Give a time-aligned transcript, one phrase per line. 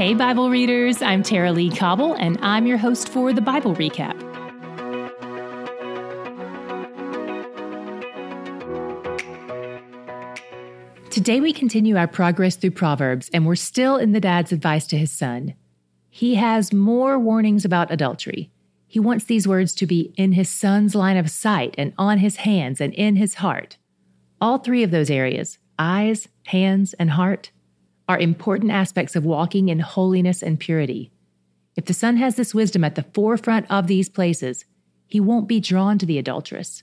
[0.00, 4.18] Hey, Bible readers, I'm Tara-Leigh Cobble, and I'm your host for the Bible Recap.
[11.10, 14.96] Today, we continue our progress through Proverbs, and we're still in the dad's advice to
[14.96, 15.52] his son.
[16.08, 18.50] He has more warnings about adultery.
[18.86, 22.36] He wants these words to be in his son's line of sight and on his
[22.36, 23.76] hands and in his heart.
[24.40, 27.50] All three of those areas eyes, hands, and heart
[28.10, 31.12] are important aspects of walking in holiness and purity.
[31.76, 34.64] If the son has this wisdom at the forefront of these places,
[35.06, 36.82] he won't be drawn to the adulteress.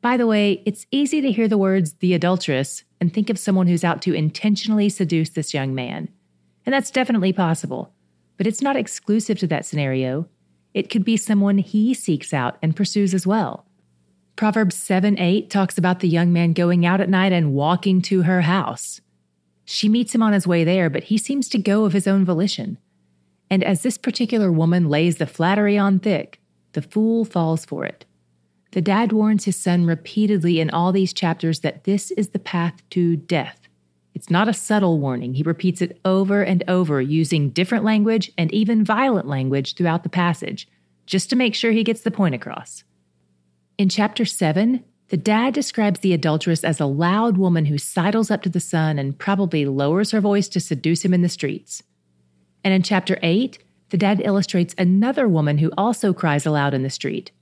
[0.00, 3.66] By the way, it's easy to hear the words the adulteress and think of someone
[3.66, 6.08] who's out to intentionally seduce this young man.
[6.64, 7.92] And that's definitely possible,
[8.36, 10.28] but it's not exclusive to that scenario.
[10.74, 13.66] It could be someone he seeks out and pursues as well.
[14.36, 18.22] Proverbs 7 8 talks about the young man going out at night and walking to
[18.22, 19.00] her house.
[19.72, 22.24] She meets him on his way there, but he seems to go of his own
[22.24, 22.76] volition.
[23.48, 26.40] And as this particular woman lays the flattery on thick,
[26.72, 28.04] the fool falls for it.
[28.72, 32.82] The dad warns his son repeatedly in all these chapters that this is the path
[32.90, 33.68] to death.
[34.12, 35.34] It's not a subtle warning.
[35.34, 40.08] He repeats it over and over, using different language and even violent language throughout the
[40.08, 40.66] passage,
[41.06, 42.82] just to make sure he gets the point across.
[43.78, 48.42] In chapter 7, the dad describes the adulteress as a loud woman who sidles up
[48.42, 51.82] to the son and probably lowers her voice to seduce him in the streets.
[52.62, 56.90] And in chapter 8, the dad illustrates another woman who also cries aloud in the
[56.90, 57.32] street.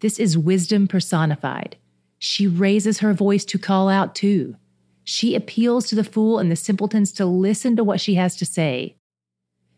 [0.00, 1.76] This is wisdom personified.
[2.18, 4.56] She raises her voice to call out too.
[5.04, 8.44] She appeals to the fool and the simpletons to listen to what she has to
[8.44, 8.96] say.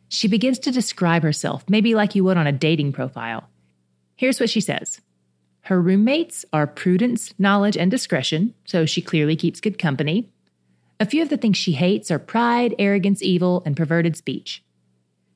[0.08, 3.50] She begins to describe herself, maybe like you would on a dating profile.
[4.16, 5.02] Here's what she says
[5.64, 10.30] her roommates are prudence, knowledge, and discretion, so she clearly keeps good company.
[11.00, 14.62] A few of the things she hates are pride, arrogance, evil, and perverted speech.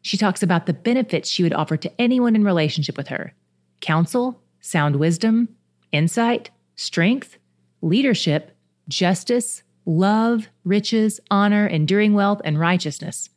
[0.02, 3.32] She talks about the benefits she would offer to anyone in relationship with her
[3.80, 5.48] counsel, sound wisdom,
[5.92, 7.38] insight, strength,
[7.80, 8.55] leadership,
[8.86, 13.30] justice, love, riches, honor, enduring wealth, and righteousness.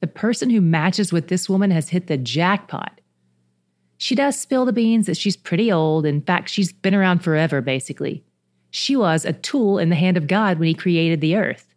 [0.00, 2.97] The person who matches with this woman has hit the jackpot.
[3.98, 6.06] She does spill the beans that she's pretty old.
[6.06, 8.24] In fact, she's been around forever, basically.
[8.70, 11.74] She was a tool in the hand of God when He created the earth.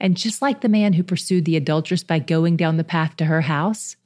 [0.00, 3.26] And just like the man who pursued the adulteress by going down the path to
[3.26, 3.96] her house,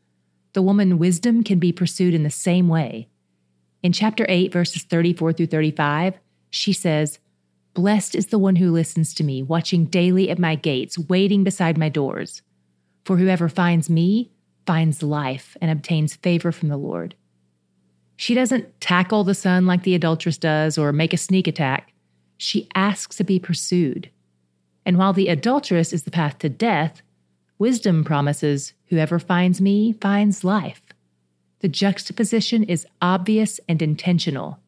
[0.52, 3.08] the woman wisdom can be pursued in the same way.
[3.82, 6.18] In chapter 8, verses 34 through 35,
[6.50, 7.18] she says,
[7.74, 11.78] Blessed is the one who listens to me, watching daily at my gates, waiting beside
[11.78, 12.42] my doors.
[13.04, 14.30] For whoever finds me
[14.66, 17.14] finds life and obtains favor from the Lord.
[18.16, 21.92] She doesn't tackle the son like the adulteress does or make a sneak attack.
[22.36, 24.10] She asks to be pursued.
[24.84, 27.02] And while the adulteress is the path to death,
[27.58, 30.82] wisdom promises whoever finds me finds life.
[31.60, 34.58] The juxtaposition is obvious and intentional.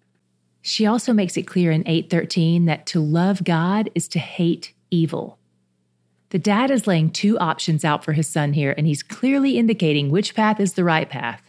[0.63, 5.39] She also makes it clear in 813 that to love God is to hate evil.
[6.35, 10.11] The dad is laying two options out for his son here, and he's clearly indicating
[10.11, 11.49] which path is the right path.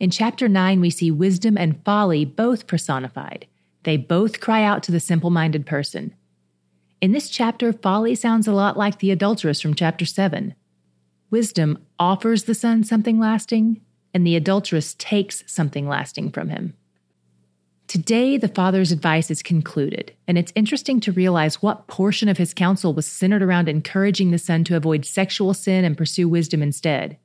[0.00, 3.46] In chapter 9, we see wisdom and folly both personified.
[3.82, 6.14] They both cry out to the simple minded person.
[7.02, 10.54] In this chapter, folly sounds a lot like the adulteress from chapter 7.
[11.28, 13.82] Wisdom offers the son something lasting,
[14.14, 16.72] and the adulteress takes something lasting from him.
[17.86, 22.54] Today, the father's advice is concluded, and it's interesting to realize what portion of his
[22.54, 27.18] counsel was centered around encouraging the son to avoid sexual sin and pursue wisdom instead.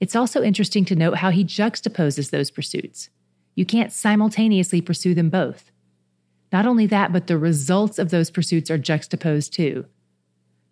[0.00, 3.10] It's also interesting to note how he juxtaposes those pursuits.
[3.54, 5.70] You can't simultaneously pursue them both.
[6.52, 9.86] Not only that, but the results of those pursuits are juxtaposed too.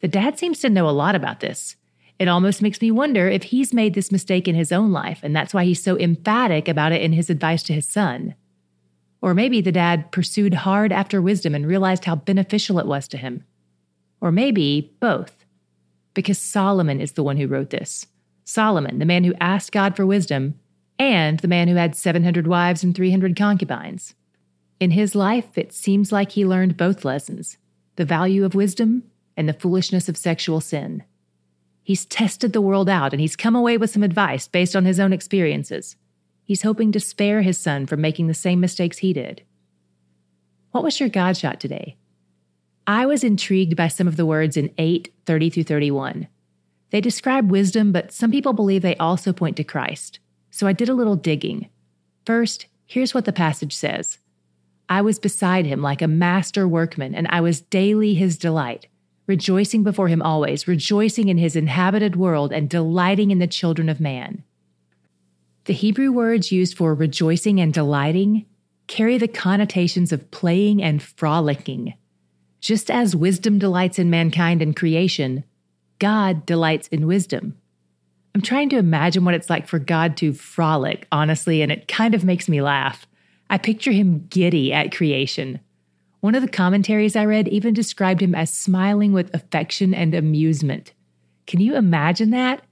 [0.00, 1.76] The dad seems to know a lot about this.
[2.18, 5.34] It almost makes me wonder if he's made this mistake in his own life, and
[5.34, 8.34] that's why he's so emphatic about it in his advice to his son.
[9.24, 13.16] Or maybe the dad pursued hard after wisdom and realized how beneficial it was to
[13.16, 13.42] him.
[14.20, 15.46] Or maybe both,
[16.12, 18.06] because Solomon is the one who wrote this.
[18.44, 20.60] Solomon, the man who asked God for wisdom,
[20.98, 24.14] and the man who had 700 wives and 300 concubines.
[24.78, 27.56] In his life, it seems like he learned both lessons
[27.96, 29.04] the value of wisdom
[29.38, 31.02] and the foolishness of sexual sin.
[31.82, 35.00] He's tested the world out and he's come away with some advice based on his
[35.00, 35.96] own experiences.
[36.44, 39.42] He's hoping to spare his son from making the same mistakes he did.
[40.70, 41.96] What was your God shot today?
[42.86, 46.28] I was intrigued by some of the words in 8 30 through 31.
[46.90, 50.20] They describe wisdom, but some people believe they also point to Christ.
[50.50, 51.70] So I did a little digging.
[52.26, 54.18] First, here's what the passage says
[54.88, 58.86] I was beside him like a master workman, and I was daily his delight.
[59.26, 63.98] rejoicing before him always, rejoicing in his inhabited world, and delighting in the children of
[63.98, 64.44] man.
[65.64, 68.44] The Hebrew words used for rejoicing and delighting
[68.86, 71.94] carry the connotations of playing and frolicking.
[72.60, 75.44] Just as wisdom delights in mankind and creation,
[75.98, 77.56] God delights in wisdom.
[78.34, 82.14] I'm trying to imagine what it's like for God to frolic, honestly, and it kind
[82.14, 83.06] of makes me laugh.
[83.48, 85.60] I picture him giddy at creation.
[86.20, 90.92] One of the commentaries I read even described him as smiling with affection and amusement.
[91.46, 92.62] Can you imagine that?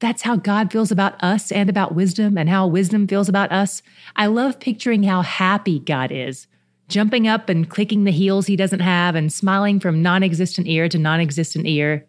[0.00, 3.82] That's how God feels about us and about wisdom, and how wisdom feels about us.
[4.16, 6.46] I love picturing how happy God is,
[6.88, 10.88] jumping up and clicking the heels he doesn't have and smiling from non existent ear
[10.88, 12.06] to non existent ear.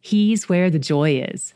[0.00, 1.52] He's where the joy is.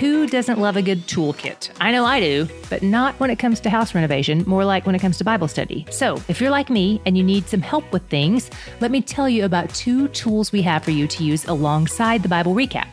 [0.00, 1.70] Who doesn't love a good toolkit?
[1.80, 4.96] I know I do, but not when it comes to house renovation, more like when
[4.96, 5.86] it comes to Bible study.
[5.88, 8.50] So, if you're like me and you need some help with things,
[8.80, 12.28] let me tell you about two tools we have for you to use alongside the
[12.28, 12.92] Bible recap.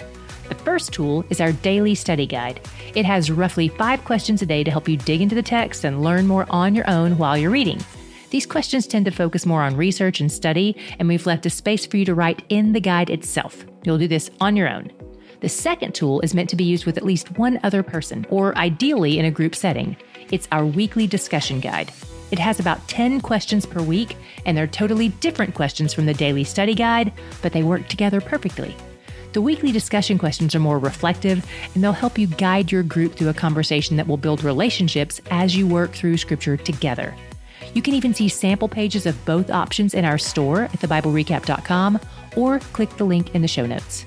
[0.49, 2.61] The first tool is our daily study guide.
[2.93, 6.03] It has roughly five questions a day to help you dig into the text and
[6.03, 7.79] learn more on your own while you're reading.
[8.29, 11.83] These questions tend to focus more on research and study, and we've left a space
[11.83, 13.65] for you to write in the guide itself.
[13.83, 14.91] You'll do this on your own.
[15.41, 18.55] The second tool is meant to be used with at least one other person, or
[18.59, 19.97] ideally in a group setting.
[20.29, 21.91] It's our weekly discussion guide.
[22.29, 24.15] It has about 10 questions per week,
[24.45, 27.11] and they're totally different questions from the daily study guide,
[27.41, 28.75] but they work together perfectly.
[29.33, 31.43] The weekly discussion questions are more reflective,
[31.73, 35.55] and they'll help you guide your group through a conversation that will build relationships as
[35.55, 37.15] you work through Scripture together.
[37.73, 41.99] You can even see sample pages of both options in our store at thebiblerecap.com
[42.35, 44.05] or click the link in the show notes.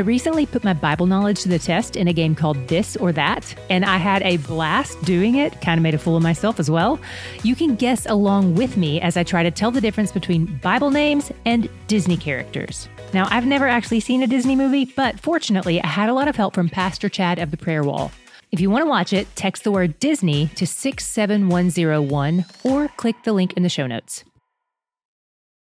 [0.00, 3.12] I recently put my Bible knowledge to the test in a game called This or
[3.12, 6.58] That, and I had a blast doing it, kind of made a fool of myself
[6.58, 6.98] as well.
[7.42, 10.90] You can guess along with me as I try to tell the difference between Bible
[10.90, 12.88] names and Disney characters.
[13.12, 16.36] Now, I've never actually seen a Disney movie, but fortunately, I had a lot of
[16.36, 18.10] help from Pastor Chad of the Prayer Wall.
[18.52, 23.34] If you want to watch it, text the word Disney to 67101 or click the
[23.34, 24.24] link in the show notes.